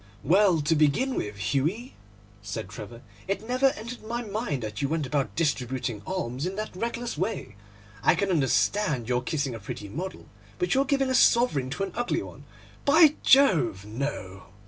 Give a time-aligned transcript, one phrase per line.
[0.23, 1.93] 'Well, to begin with, Hughie,'
[2.41, 6.75] said Trevor, 'it never entered my mind that you went about distributing alms in that
[6.75, 7.55] reckless way.
[8.01, 10.25] I can understand your kissing a pretty model,
[10.57, 14.45] but your giving a sovereign to an ugly one—by Jove, no!